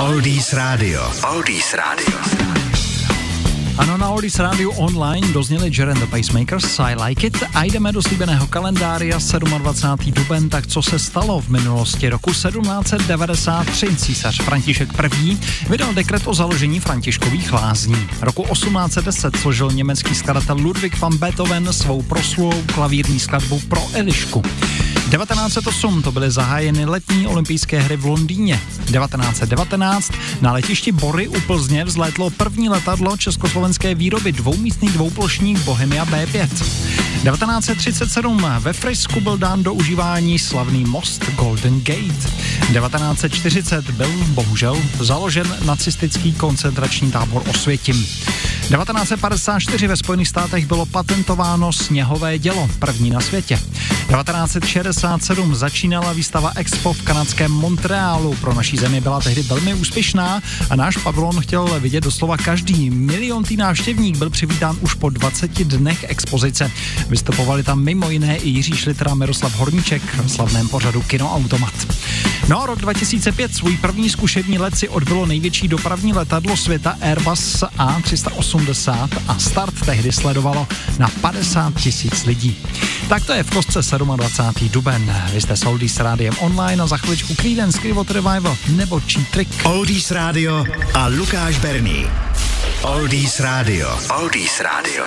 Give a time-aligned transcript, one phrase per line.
[0.00, 1.02] Oldies Radio.
[1.28, 2.16] Oldies Radio.
[3.78, 8.02] Ano, na Oldies Radio online dozněli Jaren the Pacemakers, I Like It a jdeme do
[8.02, 9.18] slíbeného kalendária
[9.58, 10.12] 27.
[10.12, 13.96] duben, tak co se stalo v minulosti roku 1793.
[13.96, 14.88] Císař František
[15.24, 15.38] I.
[15.68, 18.08] vydal dekret o založení Františkových lázní.
[18.20, 24.42] Roku 1810 složil německý skladatel Ludwig van Beethoven svou proslulou klavírní skladbu pro Elišku.
[25.10, 28.60] 1908 to byly zahájeny letní olympijské hry v Londýně.
[28.76, 36.48] 1919 na letišti Bory u Plzně vzlétlo první letadlo československé výroby dvoumístný dvouplošník Bohemia B5.
[37.22, 42.30] 1937 ve Frisku byl dán do užívání slavný most Golden Gate.
[42.72, 47.96] 1940 byl bohužel založen nacistický koncentrační tábor Osvětim.
[47.96, 53.58] 1954 ve Spojených státech bylo patentováno sněhové dělo, první na světě.
[54.10, 58.34] 1967 začínala výstava Expo v kanadském Montrealu.
[58.40, 62.90] Pro naší zemi byla tehdy velmi úspěšná a náš pavilon chtěl vidět doslova každý.
[62.90, 66.70] Miliontý návštěvník byl přivítán už po 20 dnech expozice.
[67.08, 71.74] Vystupovali tam mimo jiné i Jiří Šlitr a Miroslav Horníček v slavném pořadu Kinoautomat.
[72.48, 77.64] No a rok 2005 svůj první zkušební let si odbylo největší dopravní letadlo světa Airbus
[77.78, 80.68] A380 a start tehdy sledovalo
[80.98, 82.56] na 50 tisíc lidí.
[83.08, 84.68] Tak to je v kostce 27.
[84.68, 85.16] duben.
[85.32, 89.66] Vy jste s Oldies Rádiem online a za chviličku Creedence Clearwater Revival nebo Cheat Trick.
[89.66, 92.06] Oldies Radio a Lukáš Berný.
[92.82, 93.98] Oldies Radio.
[94.20, 95.04] Oldies Radio.